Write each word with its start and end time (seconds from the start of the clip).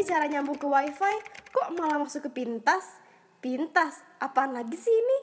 sih 0.00 0.16
cara 0.16 0.24
nyambung 0.24 0.56
ke 0.56 0.64
wifi? 0.64 1.14
Kok 1.52 1.76
malah 1.76 2.00
masuk 2.00 2.24
ke 2.24 2.40
pintas? 2.40 2.88
Pintas? 3.44 4.00
Apaan 4.16 4.56
lagi 4.56 4.72
sih 4.72 4.88
ini? 4.88 5.18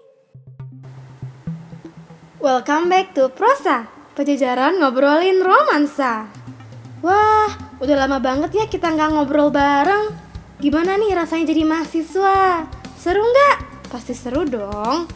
Welcome 2.38 2.86
back 2.86 3.18
to 3.18 3.26
Prosa 3.34 3.90
Pejajaran 4.14 4.78
ngobrolin 4.78 5.42
romansa 5.42 6.30
Wah, 7.02 7.50
udah 7.82 8.06
lama 8.06 8.22
banget 8.22 8.54
ya 8.54 8.66
kita 8.70 8.94
nggak 8.94 9.18
ngobrol 9.18 9.50
bareng 9.50 10.14
Gimana 10.62 10.94
nih 11.02 11.18
rasanya 11.18 11.50
jadi 11.50 11.66
mahasiswa? 11.66 12.70
Seru 13.02 13.26
nggak? 13.26 13.90
Pasti 13.90 14.14
seru 14.14 14.46
dong 14.46 15.10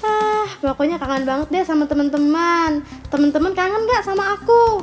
Ah, 0.00 0.48
pokoknya 0.64 0.96
kangen 0.96 1.28
banget 1.28 1.48
deh 1.52 1.64
sama 1.66 1.84
teman-teman. 1.84 2.86
Teman-teman 3.12 3.52
kangen 3.52 3.84
nggak 3.84 4.06
sama 4.06 4.38
aku? 4.38 4.80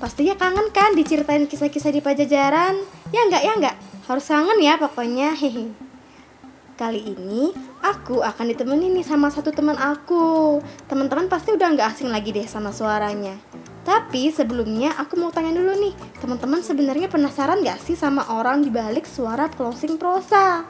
Pastinya 0.00 0.38
kangen 0.40 0.72
kan 0.72 0.96
diceritain 0.96 1.44
kisah-kisah 1.50 1.92
di 1.92 2.00
Pajajaran? 2.00 3.01
Ya 3.12 3.28
nggak, 3.28 3.42
ya 3.44 3.52
nggak? 3.60 3.76
Harus 4.08 4.24
kangen 4.24 4.58
ya 4.58 4.80
pokoknya. 4.80 5.36
Hehe. 5.36 5.68
Kali 6.80 7.04
ini 7.04 7.52
aku 7.84 8.24
akan 8.24 8.48
ditemenin 8.48 8.96
nih 8.96 9.04
sama 9.04 9.28
satu 9.28 9.52
teman 9.52 9.76
aku. 9.76 10.58
Teman-teman 10.88 11.28
pasti 11.28 11.52
udah 11.52 11.68
nggak 11.76 11.92
asing 11.92 12.08
lagi 12.08 12.32
deh 12.32 12.48
sama 12.48 12.72
suaranya. 12.72 13.36
Tapi 13.84 14.32
sebelumnya 14.32 14.96
aku 14.96 15.20
mau 15.20 15.28
tanya 15.28 15.52
dulu 15.52 15.74
nih, 15.74 15.94
teman-teman 16.22 16.62
sebenarnya 16.62 17.10
penasaran 17.10 17.66
gak 17.66 17.82
sih 17.82 17.98
sama 17.98 18.22
orang 18.30 18.62
di 18.62 18.70
balik 18.70 19.02
suara 19.10 19.50
closing 19.50 19.98
prosa? 19.98 20.62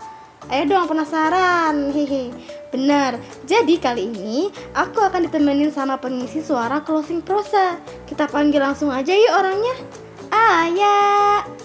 Ayo 0.48 0.64
dong 0.66 0.88
penasaran, 0.88 1.92
hehe. 1.92 2.33
Benar. 2.72 3.20
Jadi 3.45 3.78
kali 3.78 4.11
ini 4.11 4.48
aku 4.74 5.05
akan 5.05 5.28
ditemenin 5.28 5.70
sama 5.70 6.00
pengisi 6.00 6.42
suara 6.42 6.83
closing 6.83 7.22
prosa. 7.22 7.78
Kita 8.09 8.27
panggil 8.27 8.64
langsung 8.64 8.91
aja 8.91 9.12
yuk 9.12 9.30
orangnya. 9.30 9.77
Ayah. 10.33 11.61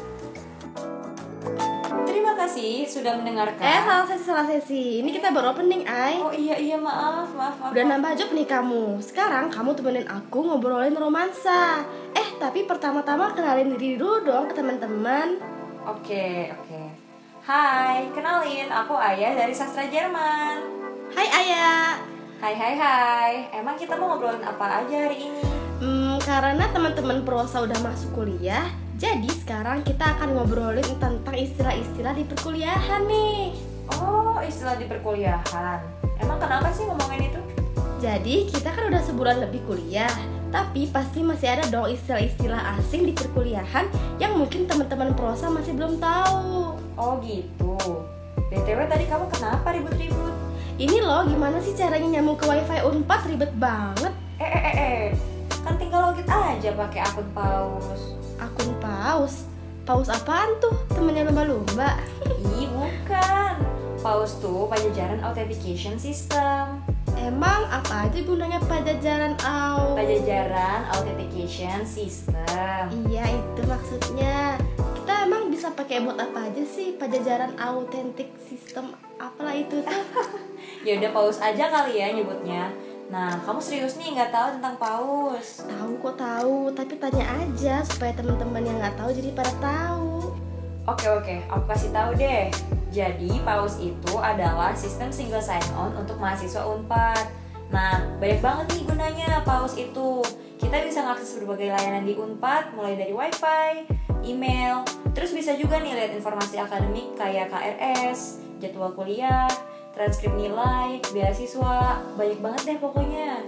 Kasih 2.47 2.87
sudah 2.87 3.19
mendengarkan. 3.19 3.59
Eh, 3.59 3.81
salah 3.83 4.07
sesi, 4.07 4.23
salah 4.23 4.47
sesi. 4.47 4.83
Ini 5.03 5.11
kita 5.11 5.35
baru 5.35 5.51
opening, 5.51 5.83
Ay. 5.83 6.15
Oh 6.15 6.31
iya 6.31 6.55
iya 6.55 6.79
maaf 6.79 7.27
maaf 7.35 7.59
maaf. 7.59 7.75
Udah 7.75 7.83
nambah 7.83 8.15
job 8.15 8.31
nih 8.31 8.47
kamu. 8.47 9.03
Sekarang 9.03 9.51
kamu 9.51 9.75
temenin 9.75 10.07
aku 10.07 10.47
ngobrolin 10.47 10.95
romansa. 10.95 11.83
Eh, 12.15 12.39
tapi 12.39 12.63
pertama-tama 12.63 13.35
kenalin 13.35 13.75
diri 13.75 13.99
dulu 13.99 14.23
dong 14.23 14.47
ke 14.47 14.55
teman-teman. 14.55 15.43
Oke 15.91 16.55
oke. 16.55 16.87
Hai, 17.43 18.07
kenalin 18.15 18.71
aku 18.71 18.95
Ayah 18.95 19.35
dari 19.35 19.51
sastra 19.51 19.83
Jerman. 19.91 20.63
Hai 21.11 21.27
Ayah. 21.27 21.99
Hai 22.39 22.55
hai 22.55 22.73
hai. 22.79 23.33
Emang 23.59 23.75
kita 23.75 23.99
mau 23.99 24.15
ngobrolin 24.15 24.47
apa 24.47 24.87
aja 24.87 24.95
hari 24.95 25.19
ini? 25.19 25.43
Hmm, 25.83 26.15
karena 26.23 26.63
teman-teman 26.71 27.27
prosa 27.27 27.59
udah 27.59 27.75
masuk 27.83 28.23
kuliah, 28.23 28.71
jadi 28.97 29.29
sekarang 29.29 29.85
kita 29.85 30.17
akan 30.17 30.33
ngobrolin 30.33 30.89
tentang 30.97 31.37
istilah-istilah 31.37 32.17
di 32.17 32.25
perkuliahan 32.25 33.05
nih. 33.05 33.53
Oh 33.93 34.41
istilah 34.41 34.73
di 34.73 34.89
perkuliahan. 34.89 35.79
Emang 36.17 36.41
kenapa 36.41 36.73
sih 36.73 36.89
ngomongin 36.89 37.29
itu? 37.29 37.41
Jadi 38.01 38.49
kita 38.49 38.73
kan 38.73 38.89
udah 38.89 39.01
sebulan 39.05 39.37
lebih 39.45 39.61
kuliah, 39.69 40.09
tapi 40.49 40.89
pasti 40.89 41.21
masih 41.21 41.45
ada 41.45 41.69
dong 41.69 41.93
istilah-istilah 41.93 42.57
asing 42.81 43.05
di 43.05 43.13
perkuliahan 43.13 43.85
yang 44.17 44.33
mungkin 44.33 44.65
teman-teman 44.65 45.13
prosa 45.13 45.45
masih 45.53 45.77
belum 45.77 46.01
tahu. 46.01 46.73
Oh 46.97 47.21
gitu. 47.21 47.77
btw 48.49 48.81
tadi 48.89 49.05
kamu 49.05 49.29
kenapa 49.29 49.77
ribut-ribut? 49.77 50.33
Ini 50.81 51.05
loh 51.05 51.29
gimana 51.29 51.61
sih 51.61 51.77
caranya 51.77 52.17
nyambung 52.17 52.37
ke 52.41 52.49
wifi 52.49 52.81
Unpad 52.81 53.29
ribet 53.29 53.53
banget. 53.61 54.13
Eh 54.41 54.49
eh 54.49 54.63
eh 54.65 54.75
eh. 54.77 55.05
Kan 55.61 55.77
tinggal 55.77 56.09
login 56.09 56.25
aja 56.25 56.73
pakai 56.73 57.01
akun 57.05 57.29
paus. 57.37 58.17
Akun 58.37 58.71
paus. 58.81 59.45
Paus 59.87 60.07
apaan 60.11 60.57
tuh? 60.59 60.75
Temennya 60.91 61.27
lumba-lumba. 61.27 61.97
Ih 62.57 62.69
bukan. 62.69 63.55
Paus 64.01 64.37
tuh 64.39 64.69
pajajaran 64.69 65.23
authentication 65.25 65.97
system. 65.97 66.81
Emang 67.17 67.65
apa 67.73 68.05
aja 68.05 68.19
gunanya 68.21 68.61
pajajaran 68.69 69.33
au? 69.41 69.97
Pajajaran 69.97 70.85
Authentication 70.93 71.81
System. 71.81 72.93
Iya 73.09 73.25
itu 73.25 73.61
maksudnya. 73.65 74.61
Kita 74.77 75.25
emang 75.25 75.49
bisa 75.49 75.73
pakai 75.73 76.05
bot 76.05 76.13
apa 76.13 76.45
aja 76.45 76.61
sih 76.61 76.93
pajajaran 76.93 77.57
authentic 77.57 78.29
system 78.45 78.93
apalah 79.17 79.57
itu 79.57 79.81
tuh? 79.81 80.03
Ya 80.85 80.99
udah 81.01 81.11
paus 81.11 81.41
aja 81.41 81.67
kali 81.73 81.99
ya 81.99 82.13
nyebutnya. 82.13 82.69
Nah, 83.07 83.39
kamu 83.47 83.59
serius 83.63 83.95
nih 83.95 84.19
nggak 84.19 84.35
tahu 84.35 84.47
tentang 84.59 84.75
paus? 84.75 85.63
tahu 85.63 85.91
kok 86.03 86.15
tahu, 86.19 86.57
tapi 86.75 86.93
tanya 86.99 87.25
aja 87.39 87.79
supaya 87.87 88.11
teman-teman 88.11 88.67
yang 88.67 88.77
nggak 88.83 88.99
tahu 88.99 89.15
jadi 89.15 89.31
pada 89.31 89.53
tahu. 89.63 90.35
Oke 90.87 91.07
oke, 91.07 91.35
aku 91.47 91.63
kasih 91.71 91.91
tahu 91.95 92.11
deh. 92.19 92.51
Jadi 92.91 93.31
paus 93.47 93.79
itu 93.79 94.13
adalah 94.19 94.75
sistem 94.75 95.07
single 95.11 95.43
sign 95.43 95.63
on 95.75 95.95
untuk 95.95 96.19
mahasiswa 96.19 96.63
Unpad. 96.67 97.31
Nah, 97.71 98.03
banyak 98.19 98.39
banget 98.43 98.65
nih 98.75 98.83
gunanya 98.87 99.29
paus 99.43 99.75
itu. 99.79 100.23
Kita 100.59 100.83
bisa 100.83 101.03
mengakses 101.03 101.39
berbagai 101.39 101.71
layanan 101.75 102.03
di 102.03 102.15
Unpad, 102.15 102.75
mulai 102.75 102.99
dari 102.99 103.15
wifi, 103.15 103.87
email, 104.27 104.83
terus 105.15 105.31
bisa 105.31 105.55
juga 105.55 105.79
nih 105.79 105.95
lihat 105.95 106.11
informasi 106.11 106.59
akademik 106.59 107.15
kayak 107.15 107.51
KRS, 107.51 108.43
jadwal 108.59 108.91
kuliah, 108.91 109.47
transkrip 109.97 110.29
nilai, 110.37 111.01
beasiswa, 111.09 112.05
banyak 112.13 112.37
banget 112.37 112.61
deh 112.69 112.77
pokoknya. 112.77 113.41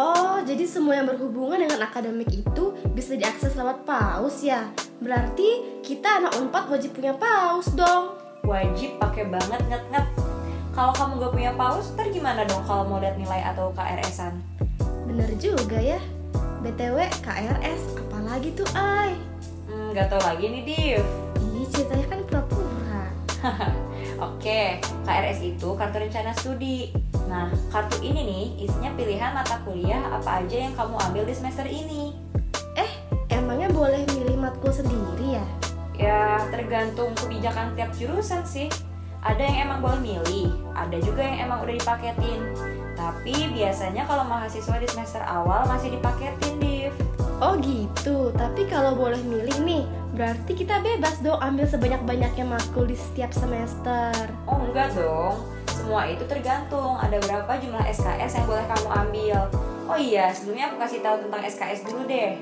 Oh, 0.00 0.40
jadi 0.40 0.64
semua 0.64 0.96
yang 0.96 1.12
berhubungan 1.12 1.60
dengan 1.60 1.84
akademik 1.84 2.32
itu 2.32 2.72
bisa 2.96 3.20
diakses 3.20 3.52
lewat 3.52 3.84
paus 3.84 4.40
ya? 4.40 4.72
Berarti 4.96 5.80
kita 5.84 6.24
anak 6.24 6.40
Unpad 6.40 6.72
wajib 6.72 6.96
punya 6.96 7.12
paus 7.12 7.68
dong. 7.76 8.16
Wajib 8.48 8.96
pakai 8.96 9.28
banget 9.28 9.60
nget-nget. 9.68 10.08
Kalau 10.72 10.96
kamu 10.96 11.20
gak 11.20 11.32
punya 11.36 11.52
paus, 11.52 11.92
ntar 11.92 12.08
gimana 12.08 12.48
dong 12.48 12.64
kalau 12.64 12.88
mau 12.88 12.96
lihat 12.96 13.20
nilai 13.20 13.44
atau 13.52 13.68
KRS-an? 13.76 14.40
Bener 15.04 15.28
juga 15.36 15.76
ya. 15.76 16.00
BTW 16.64 16.96
KRS 17.20 18.00
apalagi 18.08 18.56
tuh 18.56 18.68
ay? 18.72 19.12
Hmm, 19.68 19.92
gak 19.92 20.08
tau 20.08 20.22
lagi 20.24 20.48
nih, 20.48 20.62
Div. 20.64 21.04
Ih, 21.60 21.68
ceritanya 21.68 22.06
kan. 22.08 22.20
Oke, 24.26 24.80
KRS 25.04 25.40
itu 25.40 25.68
kartu 25.76 25.96
rencana 26.00 26.32
studi. 26.36 26.92
Nah, 27.28 27.48
kartu 27.72 27.96
ini 28.04 28.20
nih 28.20 28.46
isinya 28.68 28.90
pilihan 28.96 29.32
mata 29.32 29.62
kuliah 29.64 30.02
apa 30.12 30.44
aja 30.44 30.56
yang 30.68 30.74
kamu 30.76 30.96
ambil 31.10 31.22
di 31.24 31.34
semester 31.34 31.64
ini. 31.64 32.12
Eh, 32.76 32.90
emangnya 33.32 33.72
boleh 33.72 34.04
milih 34.12 34.36
matkul 34.36 34.72
sendiri 34.74 35.40
ya? 35.40 35.46
Ya, 36.00 36.20
tergantung 36.48 37.12
kebijakan 37.16 37.76
tiap 37.76 37.92
jurusan 37.96 38.44
sih. 38.44 38.68
Ada 39.20 39.44
yang 39.44 39.56
emang 39.68 39.80
boleh 39.84 40.00
milih, 40.00 40.48
ada 40.72 40.96
juga 40.96 41.20
yang 41.20 41.44
emang 41.44 41.60
udah 41.60 41.76
dipaketin. 41.76 42.40
Tapi 42.96 43.52
biasanya 43.52 44.08
kalau 44.08 44.24
mahasiswa 44.24 44.76
di 44.80 44.88
semester 44.88 45.20
awal 45.28 45.68
masih 45.68 45.92
dipaketin, 45.92 46.56
Div. 46.56 46.69
Oh 47.40 47.56
gitu, 47.64 48.36
tapi 48.36 48.68
kalau 48.68 48.92
boleh 48.92 49.16
milih 49.24 49.64
nih, 49.64 49.88
berarti 50.12 50.52
kita 50.52 50.84
bebas 50.84 51.24
dong 51.24 51.40
ambil 51.40 51.64
sebanyak-banyaknya 51.64 52.44
matkul 52.44 52.84
di 52.84 52.92
setiap 52.92 53.32
semester. 53.32 54.12
Oh 54.44 54.60
enggak 54.60 54.92
dong, 54.92 55.40
semua 55.72 56.04
itu 56.04 56.20
tergantung 56.28 57.00
ada 57.00 57.16
berapa 57.16 57.48
jumlah 57.56 57.80
SKS 57.88 58.36
yang 58.36 58.46
boleh 58.46 58.66
kamu 58.68 58.88
ambil. 58.92 59.38
Oh 59.88 59.96
iya, 59.96 60.28
sebelumnya 60.36 60.68
aku 60.68 60.84
kasih 60.84 61.00
tahu 61.00 61.16
tentang 61.24 61.40
SKS 61.40 61.80
dulu 61.88 62.04
deh. 62.04 62.36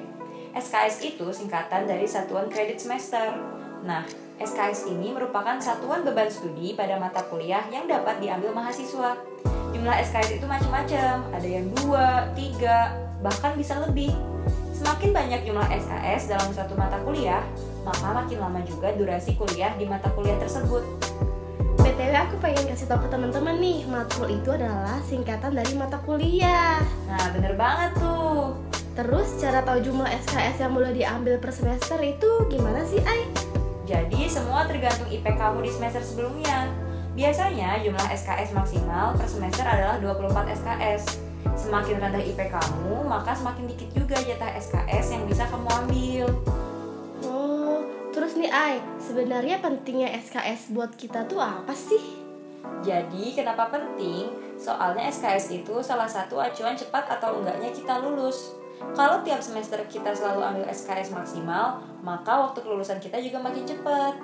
SKS 0.58 0.96
itu 1.06 1.26
singkatan 1.30 1.86
dari 1.86 2.02
Satuan 2.10 2.50
Kredit 2.50 2.82
Semester. 2.82 3.38
Nah, 3.86 4.02
SKS 4.42 4.90
ini 4.90 5.14
merupakan 5.14 5.62
satuan 5.62 6.02
beban 6.02 6.26
studi 6.26 6.74
pada 6.74 6.98
mata 6.98 7.22
kuliah 7.30 7.62
yang 7.70 7.86
dapat 7.86 8.18
diambil 8.18 8.50
mahasiswa. 8.50 9.14
Jumlah 9.70 9.96
SKS 10.02 10.42
itu 10.42 10.46
macam-macam, 10.50 11.22
ada 11.30 11.46
yang 11.46 11.70
dua, 11.70 12.26
tiga, 12.34 13.07
bahkan 13.22 13.54
bisa 13.58 13.78
lebih. 13.82 14.14
Semakin 14.74 15.10
banyak 15.10 15.40
jumlah 15.42 15.66
SKS 15.66 16.30
dalam 16.30 16.48
suatu 16.54 16.78
mata 16.78 17.02
kuliah, 17.02 17.42
maka 17.82 18.14
makin 18.14 18.38
lama 18.38 18.62
juga 18.62 18.94
durasi 18.94 19.34
kuliah 19.34 19.74
di 19.74 19.84
mata 19.90 20.06
kuliah 20.14 20.38
tersebut. 20.38 20.86
BTW 21.82 22.14
aku 22.14 22.38
pengen 22.38 22.62
kasih 22.70 22.86
tahu 22.86 23.06
ke 23.06 23.08
teman-teman 23.10 23.58
nih, 23.58 23.82
matkul 23.90 24.30
itu 24.30 24.54
adalah 24.54 25.02
singkatan 25.02 25.50
dari 25.50 25.74
mata 25.74 25.98
kuliah. 26.06 26.78
Nah, 27.10 27.26
bener 27.34 27.58
banget 27.58 27.90
tuh. 27.98 28.54
Terus 28.94 29.38
cara 29.38 29.62
tahu 29.62 29.82
jumlah 29.82 30.06
SKS 30.26 30.62
yang 30.62 30.74
boleh 30.74 30.90
diambil 30.94 31.38
per 31.38 31.50
semester 31.54 31.98
itu 32.02 32.46
gimana 32.50 32.82
sih, 32.86 33.02
Ay? 33.02 33.26
Jadi, 33.86 34.26
semua 34.30 34.66
tergantung 34.66 35.10
IP 35.10 35.26
kamu 35.26 35.66
di 35.66 35.70
semester 35.74 36.02
sebelumnya. 36.02 36.70
Biasanya, 37.18 37.82
jumlah 37.82 38.06
SKS 38.14 38.54
maksimal 38.54 39.18
per 39.18 39.26
semester 39.26 39.66
adalah 39.66 39.98
24 39.98 40.54
SKS. 40.54 41.27
Semakin 41.54 42.02
rendah 42.02 42.20
IP 42.20 42.40
kamu, 42.50 43.06
maka 43.06 43.32
semakin 43.32 43.64
dikit 43.70 43.88
juga 43.94 44.16
jatah 44.20 44.52
SKS 44.58 45.06
yang 45.14 45.24
bisa 45.24 45.44
kamu 45.48 45.68
ambil. 45.86 46.26
Oh, 47.24 47.84
terus 48.12 48.34
nih 48.36 48.50
Ay, 48.52 48.82
sebenarnya 49.00 49.62
pentingnya 49.62 50.12
SKS 50.18 50.74
buat 50.74 50.92
kita 50.98 51.24
tuh 51.30 51.40
apa 51.40 51.72
sih? 51.72 52.28
Jadi, 52.82 53.34
kenapa 53.34 53.70
penting? 53.70 54.30
Soalnya 54.58 55.06
SKS 55.08 55.54
itu 55.54 55.78
salah 55.80 56.10
satu 56.10 56.38
acuan 56.42 56.74
cepat 56.74 57.06
atau 57.18 57.38
enggaknya 57.38 57.70
kita 57.70 58.02
lulus. 58.02 58.58
Kalau 58.94 59.22
tiap 59.26 59.42
semester 59.42 59.78
kita 59.90 60.14
selalu 60.14 60.42
ambil 60.42 60.64
SKS 60.70 61.10
maksimal, 61.10 61.82
maka 62.02 62.46
waktu 62.46 62.62
kelulusan 62.62 63.02
kita 63.02 63.18
juga 63.18 63.42
makin 63.42 63.66
cepat. 63.66 64.14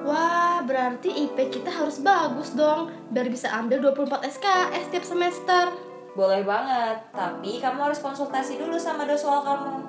Wah, 0.00 0.64
berarti 0.64 1.28
IP 1.28 1.36
kita 1.52 1.68
harus 1.68 2.00
bagus 2.00 2.56
dong 2.56 2.88
biar 3.12 3.28
bisa 3.28 3.52
ambil 3.52 3.92
24 3.92 4.24
SKS 4.24 4.84
tiap 4.88 5.04
semester. 5.04 5.91
Boleh 6.12 6.44
banget, 6.44 7.00
tapi 7.08 7.56
kamu 7.56 7.88
harus 7.88 8.04
konsultasi 8.04 8.60
dulu 8.60 8.76
sama 8.76 9.08
doswal 9.08 9.40
kamu. 9.40 9.80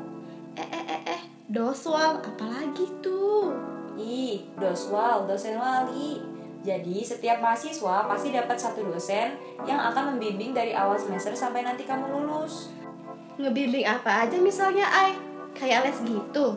Eh 0.55 0.63
eh 0.63 0.85
eh 0.87 1.01
eh, 1.19 1.21
doswal 1.51 2.23
apalagi 2.23 2.87
tuh? 3.03 3.51
Ih, 3.99 4.47
doswal, 4.55 5.27
dosen 5.27 5.59
wali. 5.59 6.23
Jadi 6.63 7.03
setiap 7.03 7.43
mahasiswa 7.43 8.07
pasti 8.07 8.31
dapat 8.31 8.55
satu 8.55 8.87
dosen 8.87 9.35
yang 9.67 9.83
akan 9.83 10.15
membimbing 10.15 10.55
dari 10.55 10.71
awal 10.71 10.95
semester 10.95 11.35
sampai 11.35 11.67
nanti 11.67 11.83
kamu 11.83 12.07
lulus. 12.07 12.71
Ngebimbing 13.35 13.83
apa 13.83 14.23
aja 14.23 14.39
misalnya, 14.39 14.87
Ai? 14.87 15.19
Kayak 15.51 15.91
les 15.91 15.99
gitu? 16.07 16.55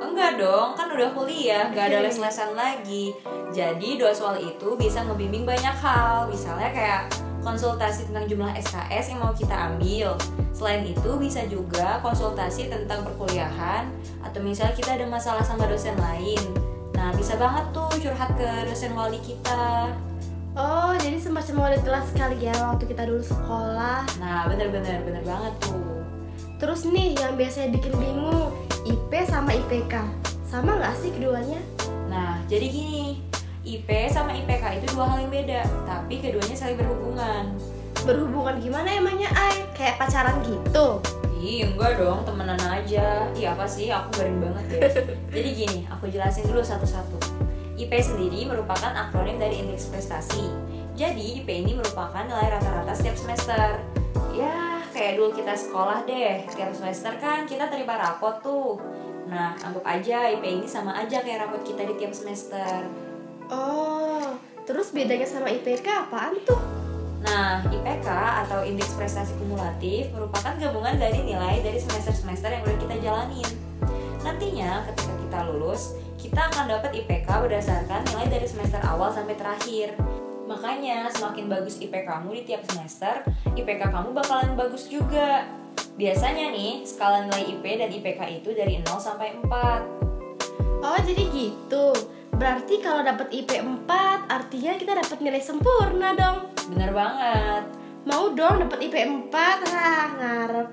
Enggak 0.00 0.38
dong, 0.38 0.78
kan 0.78 0.86
udah 0.86 1.10
kuliah, 1.12 1.66
gak 1.74 1.90
ada 1.90 1.98
les-lesan 2.06 2.54
lagi. 2.54 3.10
Jadi 3.50 3.98
doswal 3.98 4.38
itu 4.38 4.78
bisa 4.78 5.02
ngebimbing 5.02 5.42
banyak 5.42 5.76
hal, 5.82 6.30
misalnya 6.30 6.70
kayak 6.70 7.02
konsultasi 7.40 8.08
tentang 8.08 8.28
jumlah 8.28 8.52
SKS 8.56 9.12
yang 9.12 9.20
mau 9.24 9.32
kita 9.32 9.52
ambil. 9.52 10.16
Selain 10.52 10.84
itu 10.84 11.10
bisa 11.16 11.44
juga 11.48 12.00
konsultasi 12.04 12.68
tentang 12.68 13.04
perkuliahan 13.04 13.88
atau 14.20 14.40
misalnya 14.44 14.76
kita 14.76 14.96
ada 14.96 15.06
masalah 15.08 15.44
sama 15.44 15.64
dosen 15.66 15.96
lain. 15.96 16.40
Nah, 16.94 17.16
bisa 17.16 17.36
banget 17.40 17.64
tuh 17.72 17.88
curhat 17.96 18.30
ke 18.36 18.48
dosen 18.68 18.92
wali 18.92 19.16
kita. 19.24 19.88
Oh, 20.52 20.92
jadi 20.98 21.16
semacam 21.16 21.70
wali 21.70 21.78
kelas 21.80 22.10
kali 22.12 22.36
ya 22.44 22.52
waktu 22.60 22.84
kita 22.90 23.08
dulu 23.08 23.22
sekolah. 23.22 24.04
Nah, 24.18 24.50
bener-bener 24.50 25.00
bener 25.06 25.22
banget 25.24 25.54
tuh. 25.62 26.04
Terus 26.60 26.84
nih 26.84 27.16
yang 27.16 27.40
biasanya 27.40 27.72
bikin 27.72 27.94
bingung, 27.96 28.52
IP 28.84 29.12
sama 29.24 29.56
IPK. 29.56 29.96
Sama 30.44 30.76
nggak 30.76 30.94
sih 31.00 31.14
keduanya? 31.14 31.62
Nah, 32.10 32.42
jadi 32.50 32.66
gini, 32.68 33.29
IP 33.60 33.88
sama 34.08 34.32
IPK 34.32 34.80
itu 34.80 34.86
dua 34.96 35.04
hal 35.04 35.18
yang 35.20 35.32
beda, 35.32 35.60
tapi 35.84 36.16
keduanya 36.16 36.56
saling 36.56 36.80
berhubungan. 36.80 37.52
Berhubungan 38.08 38.56
gimana 38.56 38.88
emangnya, 38.88 39.28
Ai? 39.36 39.68
Kayak 39.76 40.00
pacaran 40.00 40.40
gitu? 40.40 41.04
Ih, 41.40 41.68
enggak 41.68 42.00
dong, 42.00 42.24
temenan 42.24 42.60
aja. 42.60 43.28
Iya 43.36 43.52
apa 43.52 43.68
sih, 43.68 43.92
aku 43.92 44.16
garing 44.16 44.40
banget 44.40 44.64
deh. 44.72 44.80
Jadi 45.36 45.48
gini, 45.52 45.80
aku 45.92 46.08
jelasin 46.08 46.48
dulu 46.48 46.64
satu-satu. 46.64 47.16
IP 47.76 47.92
sendiri 48.00 48.48
merupakan 48.48 48.92
akronim 48.92 49.36
dari 49.36 49.60
indeks 49.60 49.88
prestasi. 49.88 50.48
Jadi, 50.96 51.40
IP 51.40 51.48
ini 51.48 51.76
merupakan 51.76 52.24
nilai 52.24 52.52
rata-rata 52.52 52.92
setiap 52.92 53.16
semester. 53.16 53.80
Ya, 54.36 54.84
kayak 54.92 55.16
dulu 55.16 55.32
kita 55.36 55.52
sekolah 55.56 56.04
deh. 56.04 56.44
Setiap 56.48 56.72
semester 56.76 57.12
kan 57.20 57.48
kita 57.48 57.68
terima 57.72 57.96
rapot 57.96 58.40
tuh. 58.44 58.76
Nah, 59.28 59.56
anggap 59.64 59.84
aja 59.84 60.28
IP 60.32 60.44
ini 60.44 60.66
sama 60.68 60.92
aja 60.96 61.24
kayak 61.24 61.48
rapot 61.48 61.64
kita 61.64 61.88
di 61.88 61.96
tiap 61.96 62.12
semester. 62.12 62.84
Oh, 63.50 64.38
terus 64.62 64.94
bedanya 64.94 65.26
sama 65.26 65.50
IPK 65.50 66.06
apaan 66.06 66.38
tuh? 66.46 66.62
Nah, 67.20 67.66
IPK 67.66 68.06
atau 68.46 68.62
Indeks 68.62 68.94
Prestasi 68.94 69.34
Kumulatif 69.42 70.08
merupakan 70.14 70.54
gabungan 70.54 70.96
dari 70.96 71.26
nilai 71.26 71.58
dari 71.58 71.82
semester-semester 71.82 72.46
yang 72.46 72.62
udah 72.62 72.78
kita 72.78 72.96
jalanin. 73.02 73.50
Nantinya, 74.22 74.86
ketika 74.86 75.12
kita 75.18 75.38
lulus, 75.50 75.98
kita 76.14 76.46
akan 76.46 76.70
dapat 76.70 76.94
IPK 76.94 77.26
berdasarkan 77.26 78.06
nilai 78.14 78.26
dari 78.30 78.46
semester 78.46 78.78
awal 78.86 79.10
sampai 79.10 79.34
terakhir. 79.34 79.98
Makanya, 80.46 81.10
semakin 81.10 81.50
bagus 81.50 81.82
IP 81.82 82.06
kamu 82.06 82.38
di 82.38 82.42
tiap 82.54 82.62
semester, 82.70 83.26
IPK 83.58 83.90
kamu 83.90 84.14
bakalan 84.14 84.54
bagus 84.54 84.86
juga. 84.86 85.42
Biasanya 85.98 86.54
nih, 86.54 86.86
skala 86.86 87.26
nilai 87.26 87.50
IP 87.50 87.64
dan 87.66 87.90
IPK 87.90 88.20
itu 88.40 88.54
dari 88.54 88.78
0 88.78 89.02
sampai 89.02 89.34
4. 89.42 89.82
Oh, 90.80 90.98
jadi 91.02 91.24
gitu. 91.34 91.92
Berarti 92.40 92.80
kalau 92.80 93.04
dapat 93.04 93.28
IP 93.36 93.52
4, 93.60 93.84
artinya 94.32 94.72
kita 94.80 94.96
dapat 94.96 95.18
nilai 95.20 95.44
sempurna 95.44 96.16
dong. 96.16 96.48
Bener 96.72 96.88
banget. 96.88 97.68
Mau 98.08 98.32
dong 98.32 98.64
dapat 98.64 98.80
IP 98.80 98.96
4, 98.96 99.28
ah 99.76 100.08
ngarep. 100.16 100.68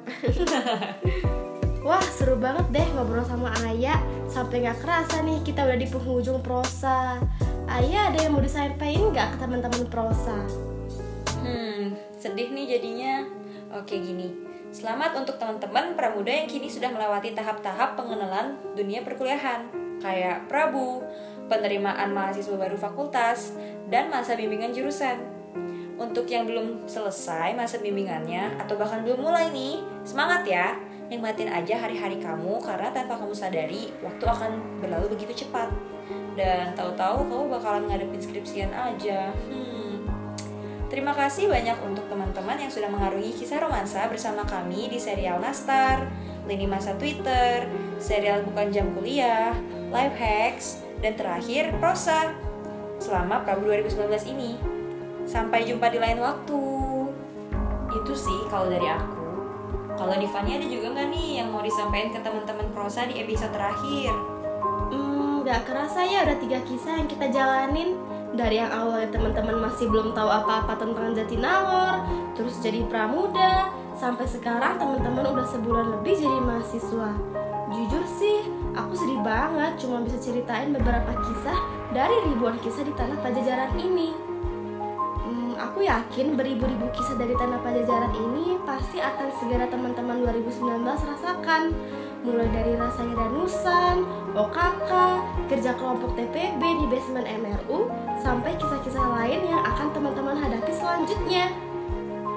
Wah 1.87 2.03
seru 2.07 2.39
banget 2.39 2.71
deh 2.71 2.87
ngobrol 2.95 3.23
sama 3.23 3.47
Ayah 3.63 3.95
Sampai 4.27 4.59
gak 4.59 4.83
kerasa 4.83 5.23
nih 5.23 5.39
kita 5.39 5.63
udah 5.63 5.79
di 5.79 5.87
penghujung 5.87 6.43
prosa 6.43 7.15
Ayah 7.71 8.11
ada 8.11 8.27
yang 8.27 8.35
mau 8.35 8.43
disampaikan 8.43 9.11
nggak 9.11 9.27
ke 9.35 9.37
teman-teman 9.39 9.87
prosa? 9.91 10.39
Hmm, 11.43 11.99
sedih 12.15 12.51
nih 12.55 12.75
jadinya. 12.75 13.27
Oke 13.75 13.99
gini, 13.99 14.31
selamat 14.71 15.19
untuk 15.19 15.35
teman-teman 15.35 15.99
pramuda 15.99 16.31
yang 16.31 16.47
kini 16.47 16.71
sudah 16.71 16.87
melewati 16.95 17.35
tahap-tahap 17.35 17.99
pengenalan 17.99 18.55
dunia 18.71 19.03
perkuliahan 19.03 19.87
Kayak 19.97 20.45
Prabu, 20.45 21.01
penerimaan 21.47 22.13
mahasiswa 22.13 22.55
baru 22.55 22.77
fakultas, 22.79 23.55
dan 23.87 24.11
masa 24.11 24.35
bimbingan 24.35 24.71
jurusan. 24.71 25.19
Untuk 25.97 26.29
yang 26.29 26.45
belum 26.45 26.85
selesai 26.85 27.57
masa 27.57 27.81
bimbingannya 27.81 28.61
atau 28.61 28.77
bahkan 28.77 29.01
belum 29.01 29.25
mulai 29.25 29.49
nih, 29.49 29.81
semangat 30.05 30.45
ya! 30.45 30.77
Nikmatin 31.07 31.47
aja 31.47 31.87
hari-hari 31.87 32.19
kamu 32.19 32.59
karena 32.59 32.91
tanpa 32.91 33.15
kamu 33.15 33.33
sadari, 33.33 33.89
waktu 34.03 34.27
akan 34.27 34.83
berlalu 34.83 35.15
begitu 35.15 35.47
cepat. 35.47 35.71
Dan 36.37 36.75
tahu-tahu 36.77 37.25
kamu 37.25 37.45
bakalan 37.49 37.83
ngadepin 37.89 38.21
skripsian 38.21 38.69
aja. 38.75 39.31
Hmm, 39.47 40.05
Terima 40.87 41.11
kasih 41.11 41.51
banyak 41.51 41.75
untuk 41.83 42.07
teman-teman 42.07 42.55
yang 42.55 42.71
sudah 42.71 42.87
mengarungi 42.87 43.35
kisah 43.35 43.59
romansa 43.59 44.07
bersama 44.07 44.47
kami 44.47 44.87
di 44.87 44.95
serial 44.95 45.43
Nastar, 45.43 46.07
Lini 46.47 46.63
Masa 46.63 46.95
Twitter, 46.95 47.67
serial 47.99 48.47
Bukan 48.47 48.71
Jam 48.71 48.95
Kuliah, 48.95 49.51
Life 49.91 50.15
Hacks, 50.15 50.86
dan 51.01 51.13
terakhir 51.17 51.73
Prosa. 51.77 52.33
Selama 52.97 53.45
Prabu 53.45 53.69
2019 53.69 54.33
ini. 54.33 54.57
Sampai 55.29 55.67
jumpa 55.67 55.91
di 55.93 55.99
lain 56.01 56.17
waktu. 56.17 56.61
Itu 57.93 58.13
sih 58.17 58.39
kalau 58.49 58.71
dari 58.71 58.89
aku. 58.89 59.25
Kalau 59.97 60.13
Divani 60.13 60.61
ada 60.61 60.67
juga 60.69 60.93
nggak 60.93 61.07
nih 61.09 61.29
yang 61.41 61.49
mau 61.49 61.65
disampaikan 61.65 62.13
ke 62.13 62.19
teman-teman 62.21 62.69
Prosa 62.73 63.09
di 63.09 63.17
episode 63.17 63.49
terakhir? 63.49 64.13
Hmm, 64.93 65.41
gak 65.41 65.65
kerasa 65.65 66.05
ya 66.05 66.21
udah 66.23 66.37
tiga 66.37 66.61
kisah 66.63 67.01
yang 67.01 67.09
kita 67.09 67.27
jalanin 67.33 67.97
dari 68.35 68.59
yang 68.59 68.69
awalnya 68.69 69.09
teman-teman 69.09 69.67
masih 69.67 69.87
belum 69.87 70.11
tahu 70.11 70.27
apa-apa 70.27 70.75
tentang 70.75 71.15
Jatinangor, 71.15 72.03
terus 72.35 72.59
jadi 72.59 72.83
pramuda, 72.85 73.71
sampai 73.95 74.27
sekarang 74.27 74.75
teman-teman 74.75 75.25
udah 75.31 75.47
sebulan 75.47 75.87
lebih 75.99 76.19
jadi 76.19 76.39
mahasiswa. 76.43 77.09
Jujur 77.71 78.03
sih, 78.19 78.26
aku 78.77 78.93
sedih 78.93 79.21
banget 79.25 79.73
cuma 79.81 80.05
bisa 80.05 80.17
ceritain 80.21 80.69
beberapa 80.69 81.11
kisah 81.25 81.57
dari 81.91 82.13
ribuan 82.29 82.61
kisah 82.61 82.85
di 82.85 82.93
tanah 82.93 83.17
Pajajaran 83.25 83.73
ini. 83.81 84.13
Hmm, 85.25 85.53
aku 85.57 85.81
yakin 85.81 86.37
beribu-ribu 86.37 86.85
kisah 86.93 87.17
dari 87.17 87.33
tanah 87.33 87.57
Pajajaran 87.65 88.13
ini 88.13 88.61
pasti 88.69 89.01
akan 89.01 89.27
segera 89.41 89.65
teman-teman 89.65 90.21
2019 90.21 90.85
rasakan 90.85 91.73
mulai 92.27 92.49
dari 92.51 92.75
rasanya 92.75 93.15
danusan, 93.23 94.03
OKK, 94.35 94.91
kerja 95.47 95.71
kelompok 95.79 96.11
TPB 96.19 96.59
di 96.59 96.85
basement 96.91 97.23
MRU, 97.23 97.87
sampai 98.19 98.51
kisah-kisah 98.59 99.05
lain 99.15 99.47
yang 99.47 99.63
akan 99.63 99.95
teman-teman 99.95 100.35
hadapi 100.35 100.75
selanjutnya. 100.75 101.47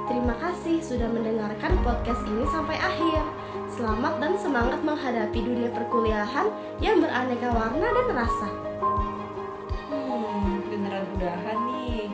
Terima 0.07 0.35
kasih 0.39 0.79
sudah 0.79 1.11
mendengarkan 1.11 1.75
podcast 1.83 2.23
ini 2.27 2.47
sampai 2.55 2.79
akhir. 2.79 3.23
Selamat 3.71 4.19
dan 4.19 4.35
semangat 4.35 4.83
menghadapi 4.83 5.47
dunia 5.47 5.71
perkuliahan 5.71 6.51
yang 6.83 6.99
beraneka 6.99 7.55
warna 7.55 7.87
dan 7.87 8.07
rasa. 8.19 8.49
Hmm, 9.87 10.59
beneran 10.67 11.07
udahan 11.15 11.59
nih. 11.71 12.11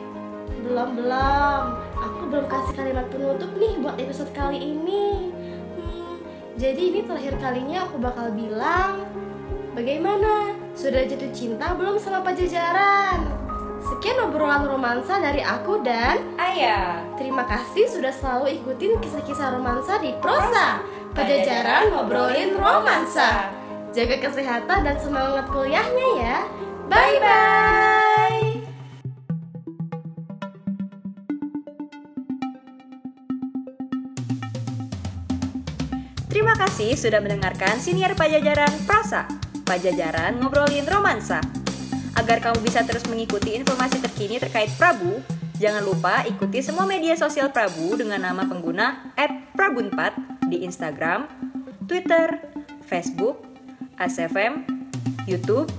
Belum 0.61 0.89
belum, 0.93 1.61
aku 1.97 2.21
belum 2.29 2.45
kasih 2.45 2.73
kalimat 2.77 3.09
penutup 3.09 3.49
nih 3.57 3.73
buat 3.81 3.97
episode 3.97 4.29
kali 4.37 4.61
ini. 4.61 5.33
Hmm, 5.81 6.21
jadi 6.61 6.77
ini 6.77 6.99
terakhir 7.09 7.41
kalinya 7.41 7.89
aku 7.89 7.97
bakal 8.05 8.29
bilang, 8.37 9.09
bagaimana? 9.73 10.53
Sudah 10.77 11.09
jatuh 11.09 11.33
cinta 11.33 11.73
belum 11.73 11.97
sama 11.97 12.21
Pajajaran? 12.21 13.36
Sekian 13.87 14.19
obrolan 14.19 14.67
romansa 14.67 15.15
dari 15.15 15.39
aku 15.39 15.79
dan 15.79 16.19
Ayah. 16.35 16.99
terima 17.15 17.47
kasih 17.47 17.87
sudah 17.87 18.11
selalu 18.11 18.59
ikutin 18.59 18.99
kisah-kisah 18.99 19.55
romansa 19.55 19.95
di 20.03 20.11
Prosa. 20.19 20.83
Pajajaran 21.15 21.95
ngobrolin 21.95 22.59
romansa. 22.59 23.47
Jaga 23.95 24.19
kesehatan 24.19 24.83
dan 24.83 24.99
semangat 24.99 25.47
kuliahnya 25.49 26.07
ya. 26.19 26.37
Bye 26.91 27.17
bye. 27.23 28.47
Terima 36.27 36.53
kasih 36.59 36.91
sudah 36.99 37.23
mendengarkan 37.23 37.79
siniar 37.79 38.13
Pajajaran 38.19 38.69
Prosa. 38.83 39.31
Pajajaran 39.63 40.43
ngobrolin 40.43 40.83
romansa. 40.85 41.66
Agar 42.17 42.41
kamu 42.41 42.65
bisa 42.65 42.81
terus 42.81 43.05
mengikuti 43.05 43.53
informasi 43.53 44.01
terkini 44.01 44.41
terkait 44.41 44.73
Prabu, 44.73 45.21
jangan 45.61 45.85
lupa 45.85 46.25
ikuti 46.25 46.65
semua 46.65 46.89
media 46.89 47.13
sosial 47.13 47.53
Prabu 47.53 47.93
dengan 47.93 48.17
nama 48.17 48.41
pengguna 48.49 49.13
@prabunpat 49.53 50.17
di 50.49 50.65
Instagram, 50.65 51.29
Twitter, 51.85 52.41
Facebook, 52.89 53.45
ASFM, 54.01 54.65
YouTube, 55.29 55.69